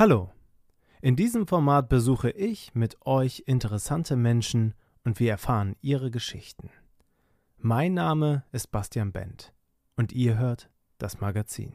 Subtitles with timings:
[0.00, 0.30] Hallo!
[1.02, 4.72] In diesem Format besuche ich mit euch interessante Menschen
[5.04, 6.70] und wir erfahren ihre Geschichten.
[7.58, 9.52] Mein Name ist Bastian Bent
[9.96, 11.74] und ihr hört das Magazin.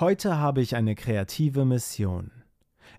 [0.00, 2.30] Heute habe ich eine kreative Mission.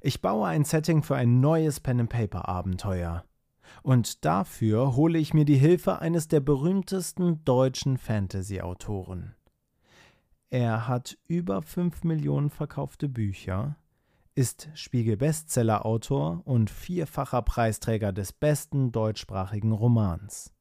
[0.02, 3.26] Ich baue ein Setting für ein neues Pen-and-Paper-Abenteuer.
[3.82, 9.34] Und dafür hole ich mir die Hilfe eines der berühmtesten deutschen Fantasy-Autoren.
[10.52, 13.78] Er hat über 5 Millionen verkaufte Bücher,
[14.36, 20.54] ist Spiegel-Bestseller-Autor und vierfacher Preisträger des besten deutschsprachigen Romans.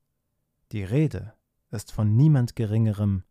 [0.72, 1.34] Die Rede
[1.70, 3.24] ist von niemand Geringerem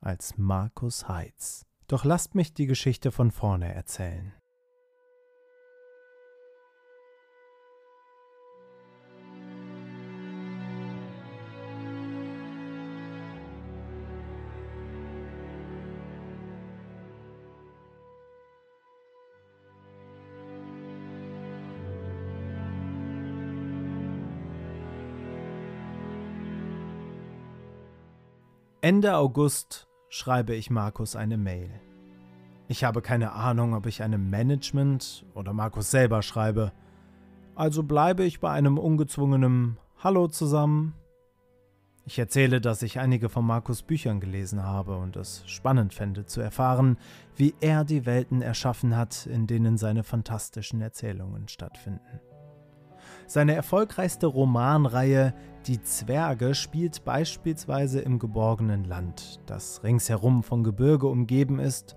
[0.00, 1.66] als Markus Heitz.
[1.94, 4.34] Doch lasst mich die Geschichte von vorne erzählen.
[28.80, 31.68] Ende August schreibe ich Markus eine Mail.
[32.68, 36.70] Ich habe keine Ahnung, ob ich einem Management oder Markus selber schreibe.
[37.56, 40.94] Also bleibe ich bei einem ungezwungenen Hallo zusammen.
[42.06, 46.40] Ich erzähle, dass ich einige von Markus Büchern gelesen habe und es spannend fände zu
[46.40, 46.96] erfahren,
[47.34, 52.20] wie er die Welten erschaffen hat, in denen seine fantastischen Erzählungen stattfinden.
[53.26, 55.34] Seine erfolgreichste Romanreihe
[55.66, 61.96] Die Zwerge spielt beispielsweise im geborgenen Land, das ringsherum von Gebirge umgeben ist,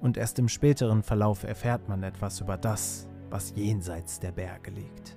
[0.00, 5.16] und erst im späteren Verlauf erfährt man etwas über das, was jenseits der Berge liegt.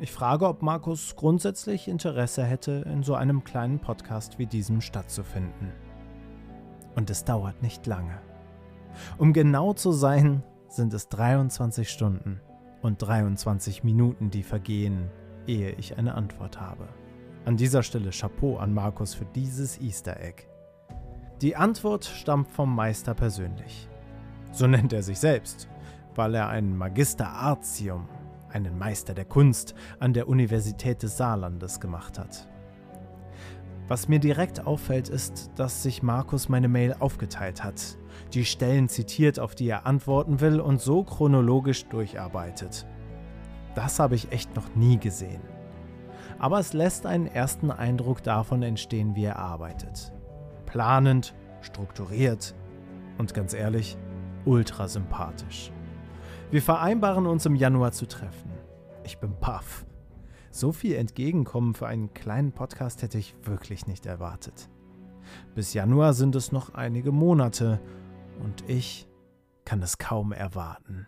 [0.00, 5.72] Ich frage, ob Markus grundsätzlich Interesse hätte, in so einem kleinen Podcast wie diesem stattzufinden.
[6.96, 8.20] Und es dauert nicht lange.
[9.16, 12.40] Um genau zu sein, sind es 23 Stunden
[12.82, 15.08] und 23 Minuten, die vergehen,
[15.46, 16.88] ehe ich eine Antwort habe.
[17.44, 20.44] An dieser Stelle Chapeau an Markus für dieses Easter Egg.
[21.40, 23.88] Die Antwort stammt vom Meister persönlich.
[24.52, 25.68] So nennt er sich selbst,
[26.14, 28.08] weil er einen Magister Artium,
[28.50, 32.48] einen Meister der Kunst, an der Universität des Saarlandes gemacht hat.
[33.88, 37.98] Was mir direkt auffällt, ist, dass sich Markus meine Mail aufgeteilt hat,
[38.34, 42.86] die Stellen zitiert, auf die er antworten will und so chronologisch durcharbeitet.
[43.74, 45.42] Das habe ich echt noch nie gesehen.
[46.38, 50.12] Aber es lässt einen ersten Eindruck davon entstehen, wie er arbeitet.
[50.66, 52.54] Planend, strukturiert
[53.18, 53.96] und ganz ehrlich,
[54.44, 55.70] ultra sympathisch.
[56.50, 58.50] Wir vereinbaren uns im Januar zu treffen.
[59.04, 59.86] Ich bin paff.
[60.50, 64.68] So viel Entgegenkommen für einen kleinen Podcast hätte ich wirklich nicht erwartet.
[65.54, 67.80] Bis Januar sind es noch einige Monate
[68.42, 69.06] und ich
[69.64, 71.06] kann es kaum erwarten.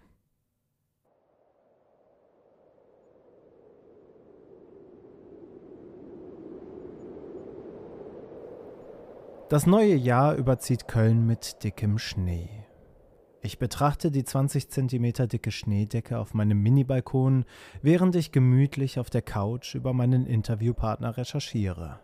[9.51, 12.49] Das neue Jahr überzieht Köln mit dickem Schnee.
[13.43, 17.45] Ich betrachte die 20 cm dicke Schneedecke auf meinem Mini-Balkon,
[17.83, 22.01] während ich gemütlich auf der Couch über meinen Interviewpartner recherchiere.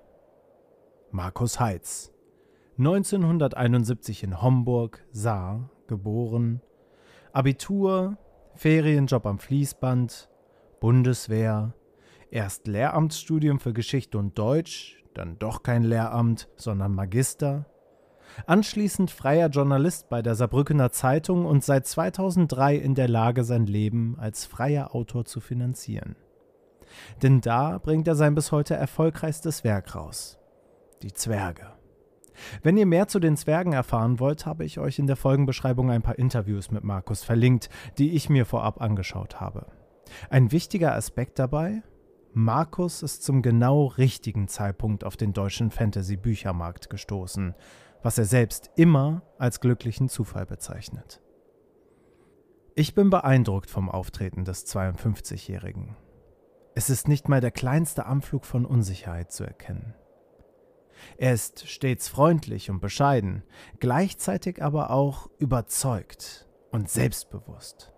[1.12, 2.12] Markus Heitz,
[2.80, 6.62] 1971 in Homburg, Saar, geboren,
[7.30, 8.16] Abitur,
[8.54, 10.30] Ferienjob am Fließband,
[10.80, 11.74] Bundeswehr,
[12.30, 17.66] erst Lehramtsstudium für Geschichte und Deutsch, dann doch kein Lehramt, sondern Magister,
[18.46, 24.16] anschließend freier Journalist bei der Saarbrückener Zeitung und seit 2003 in der Lage, sein Leben
[24.18, 26.16] als freier Autor zu finanzieren.
[27.22, 30.38] Denn da bringt er sein bis heute erfolgreichstes Werk raus.
[31.02, 31.79] Die Zwerge.
[32.62, 36.02] Wenn ihr mehr zu den Zwergen erfahren wollt, habe ich euch in der Folgenbeschreibung ein
[36.02, 39.66] paar Interviews mit Markus verlinkt, die ich mir vorab angeschaut habe.
[40.28, 41.82] Ein wichtiger Aspekt dabei?
[42.32, 47.54] Markus ist zum genau richtigen Zeitpunkt auf den deutschen Fantasy-Büchermarkt gestoßen
[48.02, 51.20] was er selbst immer als glücklichen Zufall bezeichnet.
[52.74, 55.96] Ich bin beeindruckt vom Auftreten des 52-Jährigen.
[56.74, 59.94] Es ist nicht mal der kleinste Anflug von Unsicherheit zu erkennen.
[61.16, 63.42] Er ist stets freundlich und bescheiden,
[63.78, 67.92] gleichzeitig aber auch überzeugt und selbstbewusst.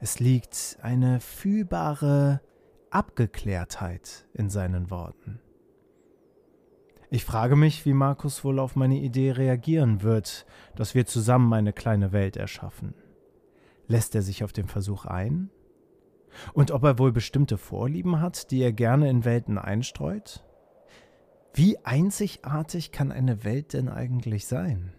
[0.00, 2.40] Es liegt eine fühlbare
[2.90, 5.40] Abgeklärtheit in seinen Worten.
[7.08, 10.46] Ich frage mich, wie Markus wohl auf meine Idee reagieren wird,
[10.76, 12.94] dass wir zusammen eine kleine Welt erschaffen.
[13.86, 15.50] Lässt er sich auf den Versuch ein?
[16.54, 20.44] Und ob er wohl bestimmte Vorlieben hat, die er gerne in Welten einstreut?
[21.54, 24.94] Wie einzigartig kann eine Welt denn eigentlich sein?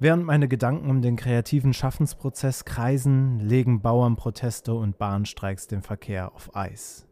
[0.00, 6.54] Während meine Gedanken um den kreativen Schaffensprozess kreisen, legen Bauernproteste und Bahnstreiks den Verkehr auf
[6.56, 7.06] Eis.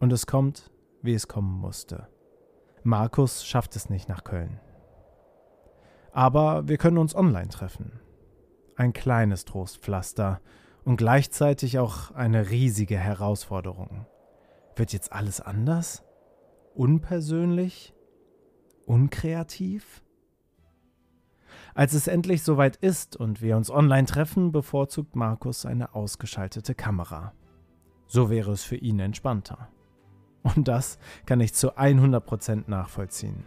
[0.00, 0.70] Und es kommt,
[1.02, 2.08] wie es kommen musste.
[2.82, 4.58] Markus schafft es nicht nach Köln.
[6.12, 8.00] Aber wir können uns online treffen.
[8.74, 10.40] Ein kleines Trostpflaster
[10.84, 14.06] und gleichzeitig auch eine riesige Herausforderung.
[14.74, 16.02] Wird jetzt alles anders?
[16.74, 17.94] Unpersönlich?
[18.86, 20.02] Unkreativ?
[21.74, 27.32] Als es endlich soweit ist und wir uns online treffen, bevorzugt Markus eine ausgeschaltete Kamera.
[28.06, 29.68] So wäre es für ihn entspannter.
[30.42, 33.44] Und das kann ich zu 100% nachvollziehen.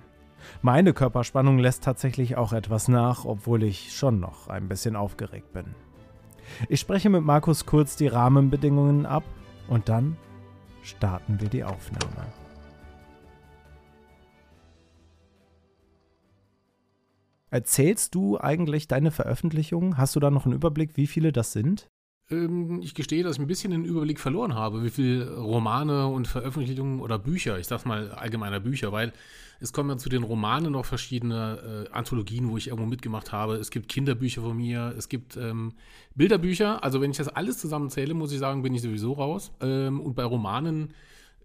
[0.61, 5.75] Meine Körperspannung lässt tatsächlich auch etwas nach, obwohl ich schon noch ein bisschen aufgeregt bin.
[6.69, 9.23] Ich spreche mit Markus kurz die Rahmenbedingungen ab
[9.69, 10.17] und dann
[10.81, 12.42] starten wir die Aufnahme.
[17.53, 19.95] Erzählst du eigentlich deine Veröffentlichungen?
[19.95, 21.87] Hast du da noch einen Überblick, wie viele das sind?
[22.31, 26.27] Ähm, ich gestehe, dass ich ein bisschen den Überblick verloren habe, wie viele Romane und
[26.27, 29.13] Veröffentlichungen oder Bücher, ich sag mal allgemeiner Bücher, weil
[29.59, 33.57] es kommen ja zu den Romanen noch verschiedene äh, Anthologien, wo ich irgendwo mitgemacht habe.
[33.57, 35.73] Es gibt Kinderbücher von mir, es gibt ähm,
[36.15, 36.83] Bilderbücher.
[36.83, 39.51] Also wenn ich das alles zusammenzähle, muss ich sagen, bin ich sowieso raus.
[39.61, 40.91] Ähm, und bei Romanen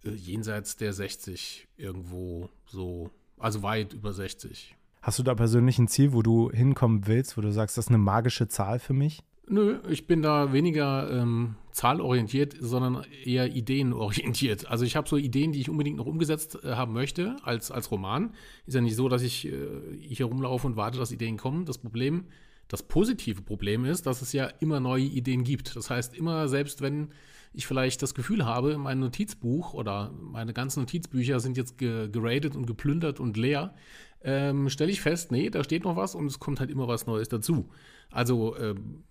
[0.05, 4.78] äh, jenseits der 60 irgendwo so, also weit über 60.
[5.09, 7.89] Hast du da persönlich ein Ziel, wo du hinkommen willst, wo du sagst, das ist
[7.89, 9.23] eine magische Zahl für mich?
[9.49, 14.69] Nö, ich bin da weniger ähm, zahlorientiert, sondern eher ideenorientiert.
[14.71, 17.91] Also ich habe so Ideen, die ich unbedingt noch umgesetzt äh, haben möchte als, als
[17.91, 18.35] Roman.
[18.67, 19.57] Ist ja nicht so, dass ich äh,
[19.99, 21.65] hier rumlaufe und warte, dass Ideen kommen.
[21.65, 22.27] Das Problem,
[22.69, 25.75] das positive Problem ist, dass es ja immer neue Ideen gibt.
[25.75, 27.09] Das heißt, immer selbst wenn
[27.53, 32.57] ich vielleicht das Gefühl habe, mein Notizbuch oder meine ganzen Notizbücher sind jetzt ge geradet
[32.57, 33.75] und geplündert und leer,
[34.23, 37.07] ähm, stelle ich fest, nee, da steht noch was und es kommt halt immer was
[37.07, 37.71] Neues dazu.
[38.11, 39.05] Also ähm,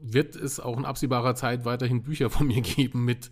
[0.00, 3.30] wird es auch in absehbarer Zeit weiterhin Bücher von mir geben mit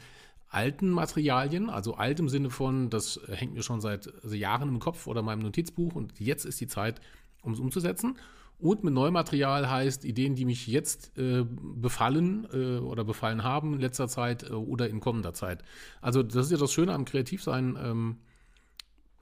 [0.51, 4.79] alten Materialien, also alt im Sinne von, das hängt mir schon seit also Jahren im
[4.79, 7.01] Kopf oder meinem Notizbuch und jetzt ist die Zeit,
[7.43, 8.17] um es umzusetzen.
[8.61, 13.81] Und mit Neumaterial heißt Ideen, die mich jetzt äh, befallen äh, oder befallen haben in
[13.81, 15.63] letzter Zeit äh, oder in kommender Zeit.
[16.01, 17.79] Also das ist ja das Schöne am Kreativsein.
[17.81, 18.17] Ähm,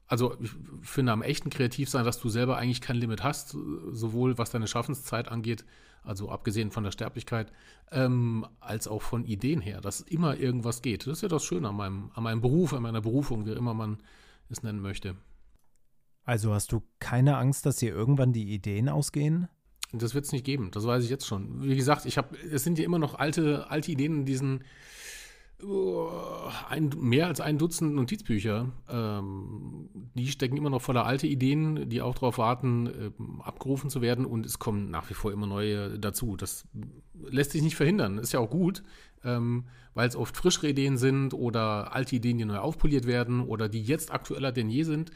[0.07, 0.51] also ich
[0.83, 3.57] finde am echten Kreativsein, dass du selber eigentlich kein Limit hast,
[3.91, 5.65] sowohl was deine Schaffenszeit angeht,
[6.03, 7.53] also abgesehen von der Sterblichkeit,
[7.91, 11.07] ähm, als auch von Ideen her, dass immer irgendwas geht.
[11.07, 13.75] Das ist ja das Schöne an meinem, an meinem Beruf, an meiner Berufung, wie immer
[13.75, 13.99] man
[14.49, 15.17] es nennen möchte.
[16.27, 19.49] Also hast du keine Angst, dass dir irgendwann die Ideen ausgehen?
[19.93, 21.63] Das wird es nicht geben, das weiß ich jetzt schon.
[21.63, 24.65] Wie gesagt, ich habe, es sind ja immer noch alte, alte Ideen in diesen
[26.69, 28.73] ein, mehr als ein Dutzend Notizbücher.
[28.91, 33.11] Ähm, die stecken immer noch voller alte Ideen, die auch darauf warten, äh,
[33.43, 34.27] abgerufen zu werden.
[34.27, 36.37] Und es kommen nach wie vor immer neue dazu.
[36.37, 36.67] Das
[37.15, 38.19] lässt sich nicht verhindern.
[38.19, 38.83] Ist ja auch gut,
[39.25, 39.65] ähm,
[39.95, 43.83] weil es oft frischere Ideen sind oder alte Ideen, die neu aufpoliert werden oder die
[43.83, 45.11] jetzt aktueller denn je sind.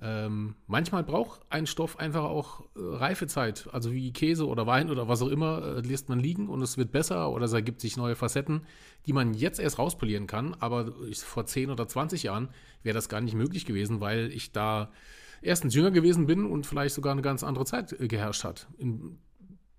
[0.00, 5.08] Ähm, manchmal braucht ein Stoff einfach auch äh, Reifezeit, also wie Käse oder Wein oder
[5.08, 7.96] was auch immer, äh, lässt man liegen und es wird besser oder es ergibt sich
[7.96, 8.66] neue Facetten,
[9.06, 10.54] die man jetzt erst rauspolieren kann.
[10.58, 12.48] Aber ich, vor 10 oder 20 Jahren
[12.82, 14.90] wäre das gar nicht möglich gewesen, weil ich da
[15.42, 18.68] erstens jünger gewesen bin und vielleicht sogar eine ganz andere Zeit äh, geherrscht hat.
[18.76, 19.18] In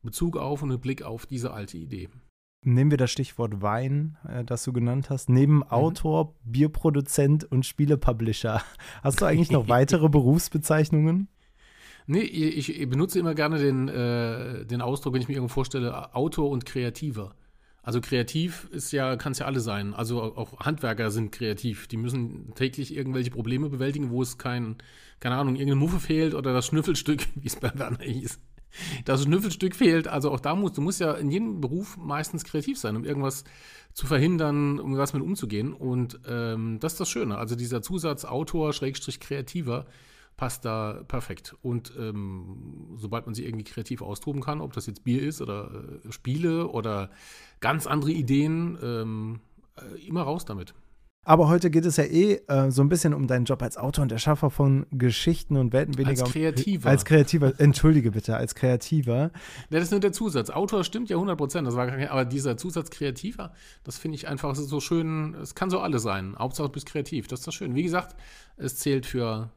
[0.01, 2.09] Bezug auf und mit Blick auf diese alte Idee
[2.65, 5.29] nehmen wir das Stichwort Wein, äh, das du genannt hast.
[5.29, 5.63] Neben mhm.
[5.63, 8.61] Autor, Bierproduzent und Spielepublisher,
[9.03, 11.27] hast du eigentlich noch weitere Berufsbezeichnungen?
[12.07, 16.13] Nee, ich, ich, benutze immer gerne den, äh, den Ausdruck, wenn ich mir irgendwo vorstelle,
[16.13, 17.35] Autor und Kreativer.
[17.81, 19.93] Also kreativ ist ja, kann es ja alle sein.
[19.93, 21.87] Also auch Handwerker sind kreativ.
[21.87, 24.77] Die müssen täglich irgendwelche Probleme bewältigen, wo es kein,
[25.19, 28.39] keine Ahnung, irgendeine Muffe fehlt oder das Schnüffelstück, wie es bei Werner hieß
[29.05, 30.07] das Schnüffelstück fehlt.
[30.07, 33.43] Also auch da musst du musst ja in jedem Beruf meistens kreativ sein, um irgendwas
[33.93, 35.73] zu verhindern, um was mit umzugehen.
[35.73, 37.37] Und ähm, das ist das Schöne.
[37.37, 39.85] Also dieser Zusatz Autor, Schrägstrich Kreativer,
[40.37, 41.55] passt da perfekt.
[41.61, 45.71] Und ähm, sobald man sich irgendwie kreativ austoben kann, ob das jetzt Bier ist oder
[46.05, 47.09] äh, Spiele oder
[47.61, 49.39] ganz andere Ideen, ähm,
[49.77, 50.73] äh, immer raus damit.
[51.25, 54.03] Aber heute geht es ja eh äh, so ein bisschen um deinen Job als Autor
[54.03, 56.23] und Erschaffer von Geschichten und Welten weniger.
[56.23, 56.85] Als Kreativer.
[56.85, 59.15] Um, als Kreativer, entschuldige bitte, als Kreativer.
[59.15, 59.31] Ja,
[59.71, 60.51] das ist nur der Zusatz.
[60.51, 63.53] Autor stimmt ja 100 Prozent, aber dieser Zusatz Kreativer,
[63.83, 66.35] das finde ich einfach so schön, es kann so alles sein.
[66.37, 67.73] Hauptsache du bist kreativ, das ist das schön.
[67.73, 68.15] Wie gesagt,
[68.57, 69.49] es zählt für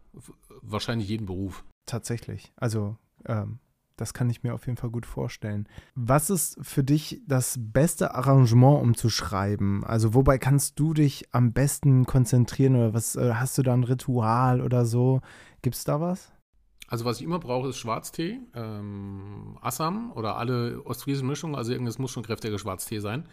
[0.62, 1.64] wahrscheinlich jeden Beruf.
[1.84, 2.50] Tatsächlich.
[2.56, 2.96] Also,
[3.26, 3.58] ähm,
[4.00, 5.68] Das kann ich mir auf jeden Fall gut vorstellen.
[5.94, 9.84] Was ist für dich das beste Arrangement, um zu schreiben?
[9.84, 13.84] Also wobei kannst du dich am besten konzentrieren oder was äh, hast du da ein
[13.84, 15.20] Ritual oder so?
[15.62, 16.32] Gibt es da was?
[16.86, 21.54] Also was ich immer brauche, ist Schwarztee, ähm, Assam oder alle ostfriesischen Mischungen.
[21.54, 23.28] Also irgendwas muss schon kräftiger Schwarztee sein.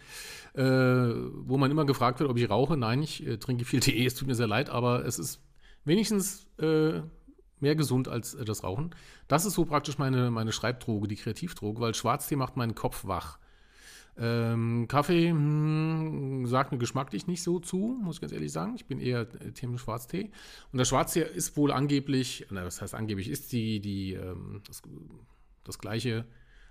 [0.52, 2.76] Äh, wo man immer gefragt wird, ob ich rauche.
[2.76, 4.04] Nein, ich äh, trinke viel Tee.
[4.04, 5.40] Es tut mir sehr leid, aber es ist
[5.84, 7.00] wenigstens äh,
[7.60, 8.94] mehr gesund als äh, das Rauchen.
[9.28, 13.38] Das ist so praktisch meine, meine Schreibdroge, die Kreativdroge, weil Schwarztee macht meinen Kopf wach.
[14.18, 18.74] Ähm, Kaffee hm, sagt mir geschmacklich nicht so zu, muss ich ganz ehrlich sagen.
[18.76, 20.30] Ich bin eher äh, Team Schwarztee.
[20.72, 24.82] Und der Schwarztee ist wohl angeblich, na, was heißt angeblich, ist die, die ähm, das,
[25.64, 26.24] das, gleiche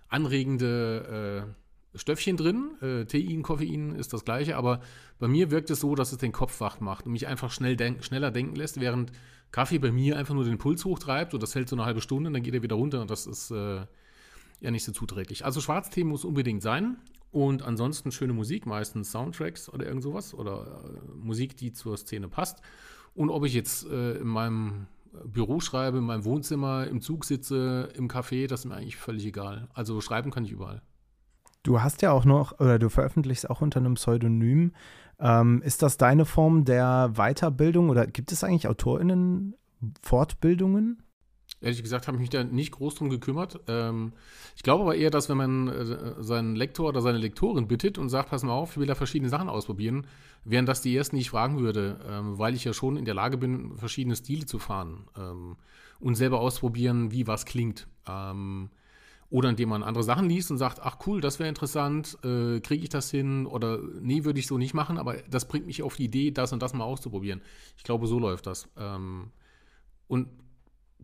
[0.07, 1.45] anregende
[1.93, 2.71] äh, Stöffchen drin.
[2.81, 4.81] Äh, Tein, Koffein ist das gleiche, aber
[5.19, 7.75] bei mir wirkt es so, dass es den Kopf wach macht und mich einfach schnell
[7.75, 9.11] denk schneller denken lässt, während
[9.51, 12.27] Kaffee bei mir einfach nur den Puls hochtreibt und das hält so eine halbe Stunde
[12.27, 13.85] und dann geht er wieder runter und das ist äh,
[14.61, 15.45] ja nicht so zuträglich.
[15.45, 16.97] Also Schwarztee muss unbedingt sein
[17.31, 22.27] und ansonsten schöne Musik, meistens Soundtracks oder irgend sowas oder äh, Musik, die zur Szene
[22.27, 22.61] passt.
[23.13, 24.87] Und ob ich jetzt äh, in meinem
[25.23, 29.25] Büro schreibe, in meinem Wohnzimmer, im Zug sitze, im Café, das ist mir eigentlich völlig
[29.25, 29.69] egal.
[29.73, 30.81] Also schreiben kann ich überall.
[31.65, 34.71] Du hast ja auch noch, oder du veröffentlichst auch unter einem Pseudonym.
[35.19, 39.55] Ähm, ist das deine Form der Weiterbildung oder gibt es eigentlich AutorInnen
[39.99, 41.01] Fortbildungen?
[41.61, 43.61] Ehrlich gesagt habe ich mich da nicht groß drum gekümmert.
[43.67, 44.13] Ähm,
[44.55, 48.09] ich glaube aber eher, dass wenn man äh, seinen Lektor oder seine Lektorin bittet und
[48.09, 50.05] sagt, pass mal auf, ich will da verschiedene Sachen ausprobieren,
[50.43, 53.15] wären das die ersten, die ich fragen würde, ähm, weil ich ja schon in der
[53.15, 55.55] Lage bin, verschiedene Stile zu fahren ähm,
[55.99, 57.87] und selber ausprobieren, wie was klingt.
[59.29, 62.83] Oder indem man andere Sachen liest und sagt, ach cool, das wäre interessant, äh, kriege
[62.83, 63.45] ich das hin?
[63.47, 66.53] Oder nee, würde ich so nicht machen, aber das bringt mich auf die Idee, das
[66.53, 67.41] und das mal auszuprobieren.
[67.75, 68.69] Ich glaube, so läuft das.
[68.77, 69.31] Ähm,
[70.07, 70.27] und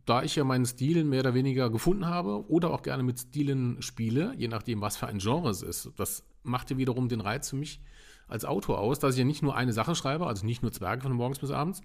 [0.06, 3.82] da ich ja meinen Stil mehr oder weniger gefunden habe oder auch gerne mit Stilen
[3.82, 7.50] spiele, je nachdem, was für ein Genre es ist, das macht ja wiederum den Reiz
[7.50, 7.82] für mich
[8.28, 11.04] als Autor aus, dass ich ja nicht nur eine Sache schreibe, also nicht nur Zwerge
[11.04, 11.82] von morgens bis abends,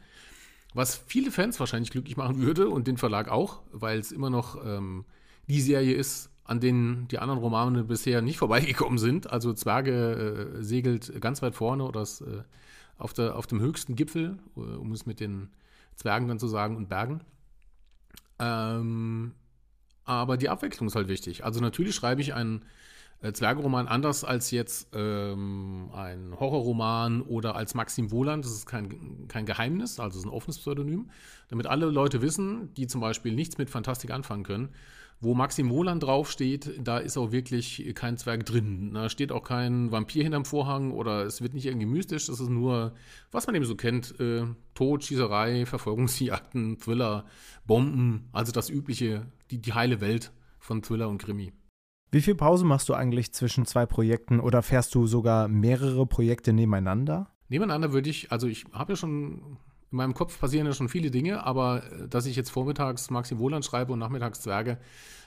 [0.74, 4.64] was viele Fans wahrscheinlich glücklich machen würde und den Verlag auch, weil es immer noch
[4.64, 5.04] ähm,
[5.48, 9.30] die Serie ist, an denen die anderen Romane bisher nicht vorbeigekommen sind.
[9.30, 12.42] Also Zwerge äh, segelt ganz weit vorne oder ist, äh,
[12.98, 15.50] auf, der, auf dem höchsten Gipfel, äh, um es mit den
[15.96, 17.20] Zwergen dann zu sagen, und Bergen.
[18.38, 19.32] Ähm,
[20.04, 21.44] aber die Abwechslung ist halt wichtig.
[21.44, 22.64] Also natürlich schreibe ich einen
[23.22, 28.44] äh, Zwergeroman anders als jetzt ähm, ein Horrorroman oder als Maxim Wohland.
[28.44, 31.10] Das ist kein, kein Geheimnis, also es ist ein offenes Pseudonym.
[31.48, 34.68] Damit alle Leute wissen, die zum Beispiel nichts mit Fantastik anfangen können,
[35.20, 38.92] wo Maxim Wohland draufsteht, da ist auch wirklich kein Zwerg drin.
[38.92, 42.26] Da steht auch kein Vampir hinterm Vorhang oder es wird nicht irgendwie mystisch.
[42.26, 42.92] Das ist nur,
[43.32, 44.44] was man eben so kennt: äh,
[44.74, 47.24] Tod, Schießerei, Verfolgungsjagden, Thriller,
[47.66, 48.28] Bomben.
[48.32, 51.52] Also das übliche, die, die heile Welt von Thriller und Krimi.
[52.10, 56.52] Wie viel Pause machst du eigentlich zwischen zwei Projekten oder fährst du sogar mehrere Projekte
[56.52, 57.32] nebeneinander?
[57.48, 59.58] Nebeneinander würde ich, also ich habe ja schon
[59.96, 63.38] in meinem Kopf passieren ja schon viele Dinge, aber äh, dass ich jetzt vormittags Maxim
[63.38, 64.78] Wohland schreibe und nachmittags Zwerge,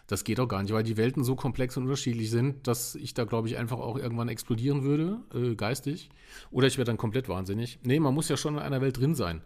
[0.05, 3.13] das geht auch gar nicht, weil die Welten so komplex und unterschiedlich sind, dass ich
[3.13, 6.09] da, glaube ich, einfach auch irgendwann explodieren würde, äh, geistig.
[6.51, 7.79] Oder ich werde dann komplett wahnsinnig.
[7.83, 9.41] Nee, man muss ja schon in einer Welt drin sein.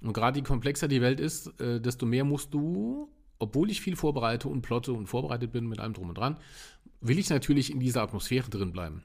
[0.00, 3.08] Und gerade je komplexer die Welt ist, äh, desto mehr musst du,
[3.38, 6.38] obwohl ich viel vorbereite und plotte und vorbereitet bin mit allem drum und dran,
[7.00, 9.02] will ich natürlich in dieser Atmosphäre drin bleiben.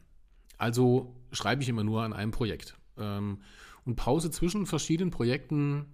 [0.57, 2.75] Also schreibe ich immer nur an einem Projekt.
[2.97, 3.39] Ähm,
[3.85, 5.85] und Pause zwischen verschiedenen Projekten,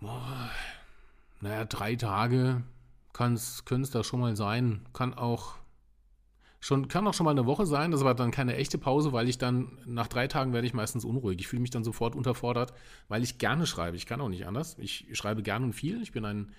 [0.00, 0.50] boah,
[1.40, 2.62] naja, drei Tage
[3.12, 4.86] können es da schon mal sein.
[4.92, 5.54] Kann auch
[6.60, 9.28] schon, kann auch schon mal eine Woche sein, das war dann keine echte Pause, weil
[9.28, 11.38] ich dann nach drei Tagen werde ich meistens unruhig.
[11.38, 12.72] Ich fühle mich dann sofort unterfordert,
[13.08, 13.96] weil ich gerne schreibe.
[13.96, 14.76] Ich kann auch nicht anders.
[14.78, 16.02] Ich schreibe gerne und viel.
[16.02, 16.52] Ich bin ein,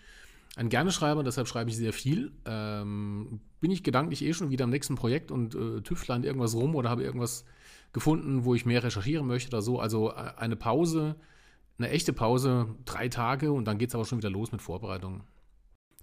[0.55, 2.31] ein gerne Schreiber, deshalb schreibe ich sehr viel.
[2.45, 6.53] Ähm, bin ich gedanklich eh schon wieder am nächsten Projekt und äh, tüftle an irgendwas
[6.53, 7.45] rum oder habe irgendwas
[7.93, 9.79] gefunden, wo ich mehr recherchieren möchte oder so.
[9.79, 11.15] Also äh, eine Pause,
[11.77, 15.23] eine echte Pause, drei Tage und dann geht es aber schon wieder los mit Vorbereitungen.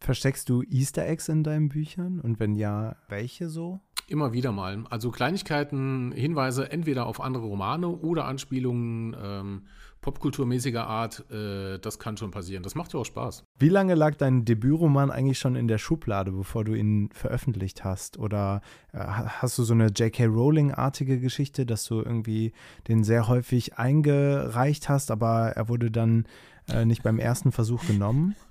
[0.00, 2.20] Versteckst du Easter Eggs in deinen Büchern?
[2.20, 3.80] Und wenn ja, welche so?
[4.08, 4.84] Immer wieder mal.
[4.90, 9.66] Also Kleinigkeiten, Hinweise entweder auf andere Romane oder Anspielungen ähm,
[10.02, 12.62] popkulturmäßiger Art, äh, das kann schon passieren.
[12.62, 13.44] Das macht ja auch Spaß.
[13.58, 18.18] Wie lange lag dein Debütroman eigentlich schon in der Schublade, bevor du ihn veröffentlicht hast?
[18.18, 18.60] Oder
[18.92, 20.26] äh, hast du so eine J.K.
[20.26, 22.52] Rowling-artige Geschichte, dass du irgendwie
[22.88, 26.26] den sehr häufig eingereicht hast, aber er wurde dann
[26.68, 28.36] äh, nicht beim ersten Versuch genommen?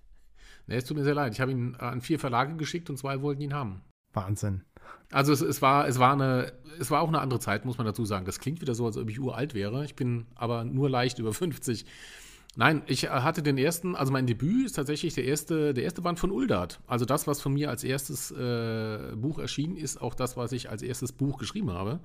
[0.67, 1.33] Nee, es tut mir sehr leid.
[1.33, 3.81] Ich habe ihn an vier Verlage geschickt und zwei wollten ihn haben.
[4.13, 4.61] Wahnsinn.
[5.11, 7.85] Also es, es, war, es, war eine, es war auch eine andere Zeit, muss man
[7.85, 8.25] dazu sagen.
[8.25, 9.83] Das klingt wieder so, als ob ich uralt wäre.
[9.85, 11.85] Ich bin aber nur leicht über 50.
[12.55, 16.19] Nein, ich hatte den ersten, also mein Debüt ist tatsächlich der erste, der erste Band
[16.19, 16.81] von Uldart.
[16.85, 20.69] Also das, was von mir als erstes äh, Buch erschienen ist, auch das, was ich
[20.69, 22.01] als erstes Buch geschrieben habe.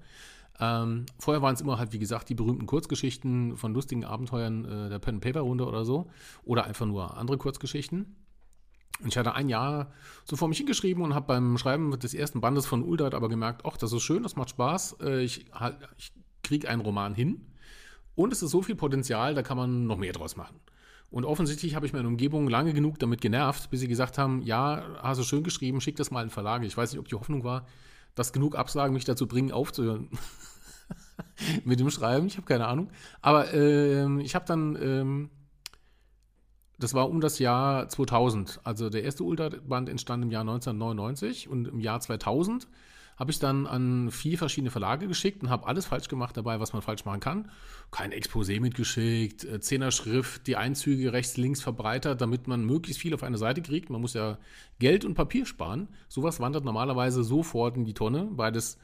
[0.61, 4.89] Ähm, vorher waren es immer halt, wie gesagt, die berühmten Kurzgeschichten von lustigen Abenteuern äh,
[4.89, 6.07] der Pen-Paper-Runde oder so.
[6.45, 8.15] Oder einfach nur andere Kurzgeschichten.
[9.01, 9.93] Und ich hatte ein Jahr
[10.25, 13.63] so vor mich hingeschrieben und habe beim Schreiben des ersten Bandes von Uldart aber gemerkt,
[13.65, 14.97] ach, das ist schön, das macht Spaß.
[15.03, 15.47] Äh, ich,
[15.99, 16.13] ich
[16.43, 17.47] kriege einen Roman hin.
[18.15, 20.59] Und es ist so viel Potenzial, da kann man noch mehr draus machen.
[21.11, 24.83] Und offensichtlich habe ich meine Umgebung lange genug damit genervt, bis sie gesagt haben, ja,
[25.03, 26.67] hast du schön geschrieben, schick das mal in Verlage.
[26.67, 27.67] Ich weiß nicht, ob die Hoffnung war,
[28.15, 30.09] dass genug Absagen mich dazu bringen, aufzuhören
[31.65, 32.27] mit dem Schreiben.
[32.27, 32.91] Ich habe keine Ahnung.
[33.21, 35.31] Aber äh, ich habe dann, ähm,
[36.79, 38.61] das war um das Jahr 2000.
[38.65, 42.69] Also der erste Ultra-Band entstand im Jahr 1999 und im Jahr 2000
[43.17, 46.75] habe ich dann an vier verschiedene Verlage geschickt und habe alles falsch gemacht dabei, was
[46.75, 47.51] man falsch machen kann.
[47.91, 53.23] Kein Exposé mitgeschickt, äh, Zehner-Schrift, die Einzüge rechts, links verbreitert, damit man möglichst viel auf
[53.23, 53.89] eine Seite kriegt.
[53.89, 54.39] Man muss ja
[54.79, 55.89] Geld und Papier sparen.
[56.09, 58.77] Sowas wandert normalerweise sofort in die Tonne, weil das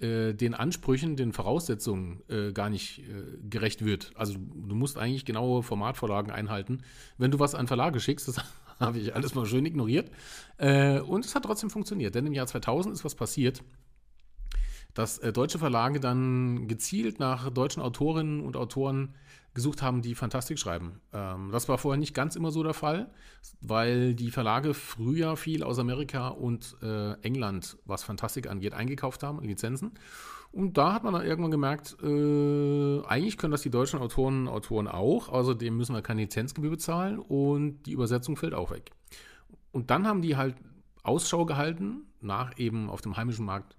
[0.00, 4.12] äh, den Ansprüchen, den Voraussetzungen äh, gar nicht äh, gerecht wird.
[4.14, 6.82] Also du musst eigentlich genaue Formatvorlagen einhalten.
[7.18, 8.40] Wenn du was an Verlage schickst, das
[8.80, 10.10] habe ich alles mal schön ignoriert.
[10.56, 13.62] Äh, und es hat trotzdem funktioniert, denn im Jahr 2000 ist was passiert,
[14.94, 19.14] dass äh, deutsche Verlage dann gezielt nach deutschen Autorinnen und Autoren
[19.54, 21.00] gesucht haben, die Fantastik schreiben.
[21.12, 23.10] Ähm, das war vorher nicht ganz immer so der Fall,
[23.60, 29.40] weil die Verlage früher viel aus Amerika und äh, England, was Fantastik angeht, eingekauft haben,
[29.42, 29.92] Lizenzen.
[30.52, 34.48] Und da hat man dann irgendwann gemerkt, äh, eigentlich können das die deutschen Autoren und
[34.48, 38.90] Autoren auch, außerdem müssen wir keine Lizenzgebühr bezahlen und die Übersetzung fällt auch weg.
[39.70, 40.56] Und dann haben die halt
[41.02, 43.76] Ausschau gehalten nach eben auf dem heimischen Markt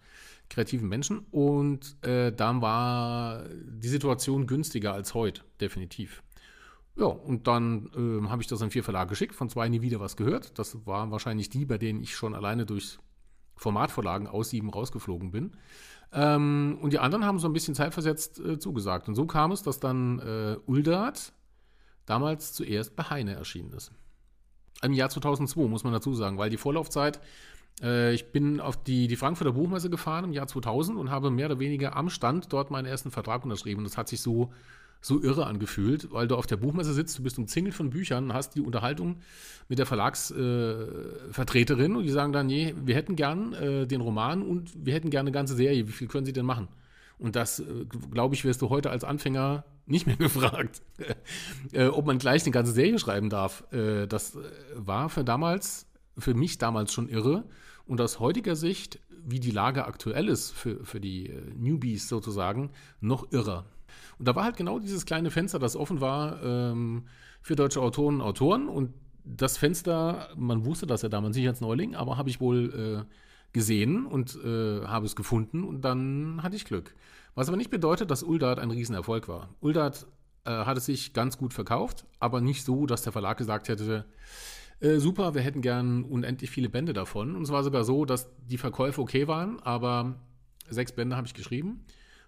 [0.52, 6.22] kreativen Menschen und äh, dann war die Situation günstiger als heute, definitiv.
[6.98, 10.02] Ja, und dann äh, habe ich das an vier Verlage geschickt, von zwei nie wieder
[10.02, 10.60] was gehört.
[10.60, 13.00] Das waren wahrscheinlich die, bei denen ich schon alleine durchs
[13.56, 15.52] Formatvorlagen aussieben rausgeflogen bin.
[16.12, 19.08] Ähm, und die anderen haben so ein bisschen zeitversetzt äh, zugesagt.
[19.08, 21.32] Und so kam es, dass dann äh, Uldat
[22.06, 23.94] damals zuerst bei Heine erschienen ist.
[24.84, 27.22] Im Jahr 2002, muss man dazu sagen, weil die Vorlaufzeit,
[27.82, 31.60] ich bin auf die, die Frankfurter Buchmesse gefahren im Jahr 2000 und habe mehr oder
[31.60, 33.84] weniger am Stand dort meinen ersten Vertrag unterschrieben.
[33.84, 34.52] Das hat sich so
[35.02, 38.54] so irre angefühlt, weil du auf der Buchmesse sitzt, du bist umzingelt von Büchern, hast
[38.56, 39.18] die Unterhaltung
[39.68, 44.44] mit der Verlagsvertreterin äh, und die sagen dann, nee, wir hätten gern äh, den Roman
[44.44, 45.88] und wir hätten gerne eine ganze Serie.
[45.88, 46.68] Wie viel können Sie denn machen?
[47.18, 50.84] Und das, äh, glaube ich, wirst du heute als Anfänger nicht mehr gefragt,
[51.72, 53.64] äh, ob man gleich eine ganze Serie schreiben darf.
[53.72, 54.38] Äh, das
[54.76, 57.46] war für damals, für mich damals schon irre.
[57.86, 62.72] Und aus heutiger Sicht, wie die Lage aktuell ist für, für die äh, Newbies sozusagen,
[63.00, 63.66] noch irrer.
[64.20, 67.06] Und da war halt genau dieses kleine Fenster, das offen war ähm,
[67.42, 68.68] für deutsche Autoren und Autoren.
[68.68, 73.06] Und das Fenster, man wusste das ja damals nicht als Neuling, aber habe ich wohl
[73.08, 73.14] äh,
[73.54, 76.96] gesehen und äh, habe es gefunden und dann hatte ich Glück.
[77.36, 79.50] Was aber nicht bedeutet, dass Uldart ein Riesenerfolg war.
[79.62, 80.08] Uldart
[80.46, 84.06] äh, hat es sich ganz gut verkauft, aber nicht so, dass der Verlag gesagt hätte,
[84.82, 87.36] äh, super, wir hätten gern unendlich viele Bände davon.
[87.36, 90.20] Und es war sogar so, dass die Verkäufe okay waren, aber
[90.70, 91.86] sechs Bände habe ich geschrieben.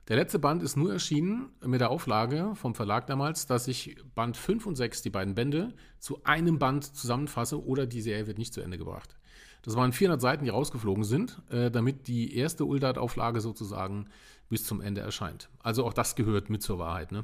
[0.09, 4.35] Der letzte Band ist nur erschienen mit der Auflage vom Verlag damals, dass ich Band
[4.35, 8.53] 5 und 6, die beiden Bände, zu einem Band zusammenfasse oder die Serie wird nicht
[8.53, 9.15] zu Ende gebracht.
[9.61, 14.09] Das waren 400 Seiten, die rausgeflogen sind, äh, damit die erste Uldat-Auflage sozusagen
[14.49, 15.49] bis zum Ende erscheint.
[15.59, 17.13] Also auch das gehört mit zur Wahrheit.
[17.13, 17.23] Ne?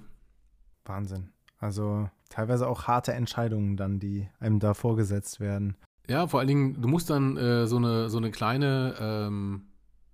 [0.85, 1.29] Wahnsinn.
[1.59, 5.75] Also teilweise auch harte Entscheidungen dann, die einem da vorgesetzt werden.
[6.07, 9.67] Ja, vor allen Dingen, du musst dann äh, so, eine, so eine kleine, ähm,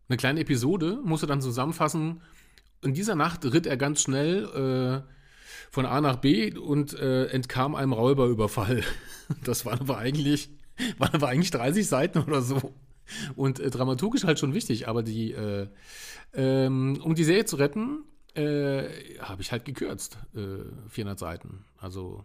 [0.09, 2.21] eine kleine Episode, musst du dann zusammenfassen,
[2.81, 5.11] in dieser Nacht ritt er ganz schnell äh,
[5.71, 8.83] von A nach B und äh, entkam einem Räuberüberfall.
[9.43, 10.51] Das waren aber eigentlich,
[10.99, 12.75] waren aber eigentlich 30 Seiten oder so.
[13.35, 15.67] Und äh, dramaturgisch halt schon wichtig, aber die, äh,
[16.35, 18.03] ähm, um die Serie zu retten,
[18.35, 20.17] äh, habe ich halt gekürzt.
[20.33, 21.65] 400 äh, Seiten.
[21.77, 22.23] Also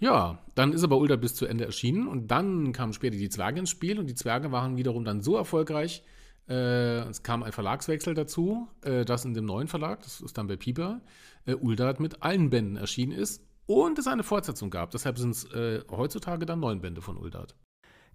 [0.00, 3.60] ja, dann ist aber Ulda bis zu Ende erschienen und dann kamen später die Zwerge
[3.60, 6.02] ins Spiel und die Zwerge waren wiederum dann so erfolgreich,
[6.48, 10.46] äh, es kam ein Verlagswechsel dazu, äh, das in dem neuen Verlag, das ist dann
[10.46, 11.02] bei Pieper,
[11.44, 14.90] äh, Uldart mit allen Bänden erschienen ist und es eine Fortsetzung gab.
[14.90, 15.48] Deshalb sind es
[15.90, 17.54] heutzutage dann neun Bände von Uldart.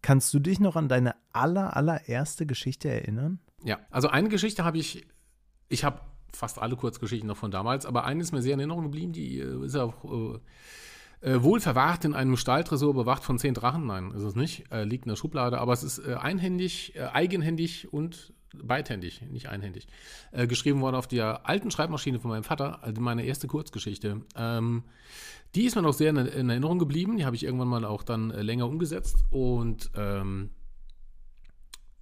[0.02, 3.40] Kannst du dich noch an deine aller, allererste Geschichte erinnern?
[3.64, 5.08] Ja, also eine Geschichte habe ich,
[5.70, 6.02] ich habe
[6.36, 9.40] fast alle Kurzgeschichten noch von damals, aber eine ist mir sehr in Erinnerung geblieben, die
[9.40, 10.40] äh, ist auch
[11.26, 13.88] Äh, wohl verwahrt in einem Stahltresor, bewacht von zehn Drachen.
[13.88, 14.72] Nein, ist es nicht.
[14.72, 15.60] Äh, liegt in der Schublade.
[15.60, 19.88] Aber es ist äh, einhändig, äh, eigenhändig und beidhändig, nicht einhändig.
[20.32, 24.22] Äh, geschrieben worden auf der alten Schreibmaschine von meinem Vater, also meine erste Kurzgeschichte.
[24.36, 24.84] Ähm,
[25.56, 27.18] die ist mir noch sehr in, in Erinnerung geblieben.
[27.18, 29.26] Die habe ich irgendwann mal auch dann äh, länger umgesetzt.
[29.32, 30.52] Und ähm,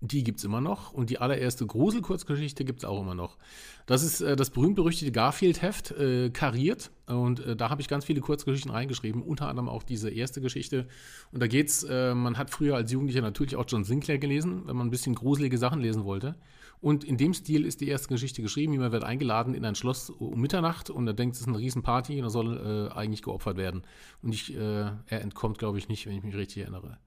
[0.03, 0.91] die gibt es immer noch.
[0.91, 3.37] Und die allererste Grusel-Kurzgeschichte gibt es auch immer noch.
[3.85, 6.91] Das ist äh, das berühmt-berüchtigte Garfield-Heft, äh, kariert.
[7.07, 10.87] Und äh, da habe ich ganz viele Kurzgeschichten reingeschrieben, unter anderem auch diese erste Geschichte.
[11.31, 14.75] Und da geht's, äh, man hat früher als Jugendlicher natürlich auch John Sinclair gelesen, wenn
[14.75, 16.35] man ein bisschen gruselige Sachen lesen wollte.
[16.81, 18.73] Und in dem Stil ist die erste Geschichte geschrieben.
[18.73, 22.17] Jemand wird eingeladen in ein Schloss um Mitternacht und er denkt, es ist eine Riesenparty
[22.17, 23.83] und er soll äh, eigentlich geopfert werden.
[24.21, 26.97] Und ich, äh, er entkommt, glaube ich, nicht, wenn ich mich richtig erinnere.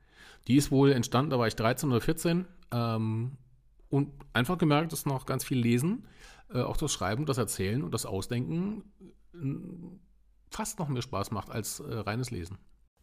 [0.48, 3.32] Die ist wohl entstanden, da war ich 13 oder 14 ähm,
[3.88, 6.06] und einfach gemerkt, dass noch ganz viel Lesen,
[6.52, 8.84] äh, auch das Schreiben, das Erzählen und das Ausdenken
[10.50, 12.58] fast noch mehr Spaß macht als äh, reines Lesen.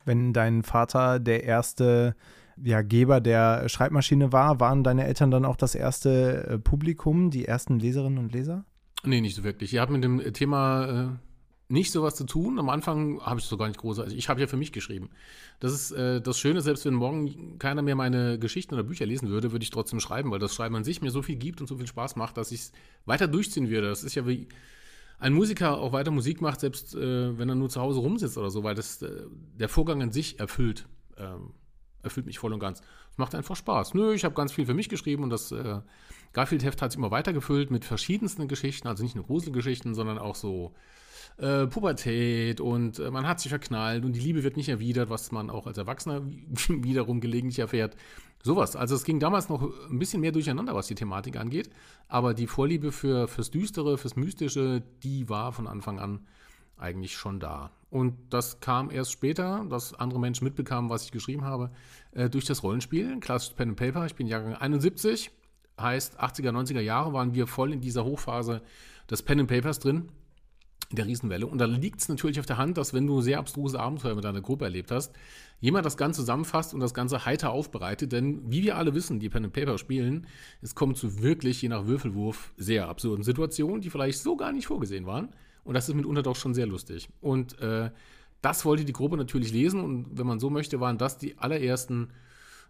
[0.05, 2.15] Wenn dein Vater der erste
[2.61, 7.45] ja, Geber der Schreibmaschine war, waren deine Eltern dann auch das erste äh, Publikum, die
[7.45, 8.65] ersten Leserinnen und Leser?
[9.03, 9.71] Nee, nicht so wirklich.
[9.71, 11.07] Die haben mit dem Thema äh,
[11.67, 12.59] nicht sowas zu tun.
[12.59, 13.99] Am Anfang habe ich es so gar nicht groß.
[13.99, 15.09] Also ich habe ja für mich geschrieben.
[15.59, 19.29] Das ist äh, das Schöne, selbst wenn morgen keiner mehr meine Geschichten oder Bücher lesen
[19.29, 21.67] würde, würde ich trotzdem schreiben, weil das Schreiben an sich mir so viel gibt und
[21.67, 22.71] so viel Spaß macht, dass ich es
[23.05, 23.87] weiter durchziehen würde.
[23.87, 24.47] Das ist ja wie
[25.19, 28.49] ein Musiker auch weiter Musik macht, selbst äh, wenn er nur zu Hause rumsitzt oder
[28.49, 29.21] so, weil das äh,
[29.57, 30.85] der Vorgang an sich erfüllt.
[31.17, 31.51] Ähm,
[32.03, 32.81] erfüllt mich voll und ganz.
[33.11, 33.93] Es macht einfach Spaß.
[33.93, 35.79] Nö, ich habe ganz viel für mich geschrieben und das äh,
[36.33, 40.73] Garfield-Heft hat sich immer weitergefüllt mit verschiedensten Geschichten, also nicht nur Gruselgeschichten, sondern auch so
[41.37, 45.31] äh, Pubertät und äh, man hat sich verknallt und die Liebe wird nicht erwidert, was
[45.31, 46.21] man auch als Erwachsener
[46.67, 47.95] wiederum gelegentlich erfährt.
[48.43, 48.75] Sowas.
[48.75, 51.69] Also es ging damals noch ein bisschen mehr durcheinander, was die Thematik angeht.
[52.09, 56.27] Aber die Vorliebe für, fürs Düstere, fürs Mystische, die war von Anfang an
[56.77, 57.71] eigentlich schon da.
[57.93, 61.69] Und das kam erst später, dass andere Menschen mitbekamen, was ich geschrieben habe,
[62.13, 64.07] äh, durch das Rollenspiel, klassisch Pen and Paper.
[64.07, 65.29] Ich bin Jahrgang 71,
[65.79, 68.63] heißt 80er, 90er Jahre waren wir voll in dieser Hochphase
[69.11, 70.09] des Pen and Papers drin
[70.89, 71.45] der Riesenwelle.
[71.45, 74.23] Und da liegt es natürlich auf der Hand, dass wenn du sehr abstruse Abenteuer mit
[74.23, 75.13] deiner Gruppe erlebt hast,
[75.59, 78.11] jemand das Ganze zusammenfasst und das Ganze heiter aufbereitet.
[78.11, 80.25] Denn wie wir alle wissen, die Pen and Paper spielen,
[80.63, 84.65] es kommt zu wirklich, je nach Würfelwurf, sehr absurden Situationen, die vielleicht so gar nicht
[84.65, 85.29] vorgesehen waren.
[85.63, 87.09] Und das ist mitunter doch schon sehr lustig.
[87.21, 87.91] Und äh,
[88.41, 89.83] das wollte die Gruppe natürlich lesen.
[89.83, 92.09] Und wenn man so möchte, waren das die allerersten,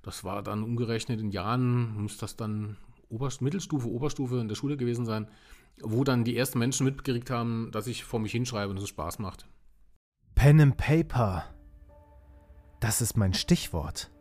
[0.04, 2.78] das war dann umgerechnet in Jahren, muss das dann
[3.10, 5.28] Oberst Mittelstufe, Oberstufe in der Schule gewesen sein,
[5.82, 9.20] wo dann die ersten Menschen mitgekriegt haben, dass ich vor mich hinschreibe und es Spaß
[9.20, 9.48] macht.
[10.36, 11.44] Pen and Paper.
[12.80, 14.12] Das ist mein Stichwort.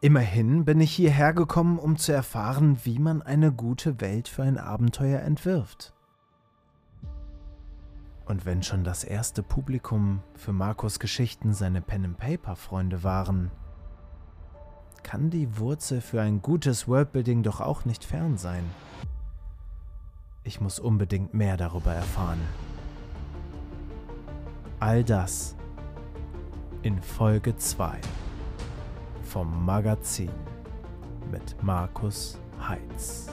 [0.00, 4.58] Immerhin bin ich hierher gekommen, um zu erfahren, wie man eine gute Welt für ein
[4.58, 5.92] Abenteuer entwirft.
[8.28, 13.50] Und wenn schon das erste Publikum für Markus Geschichten seine Pen-and-Paper-Freunde waren,
[15.02, 18.64] kann die Wurzel für ein gutes Worldbuilding doch auch nicht fern sein.
[20.44, 22.40] Ich muss unbedingt mehr darüber erfahren.
[24.78, 25.56] All das
[26.82, 27.98] in Folge 2
[29.22, 30.30] vom Magazin
[31.30, 33.30] mit Markus Heitz.